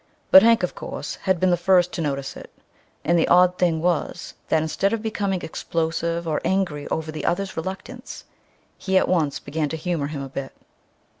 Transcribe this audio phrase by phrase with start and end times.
[0.31, 2.49] But Hank, of course, had been the first to notice it,
[3.05, 7.55] and the odd thing was that instead of becoming explosive or angry over the other's
[7.55, 8.23] reluctance,
[8.79, 10.53] he at once began to humor him a bit.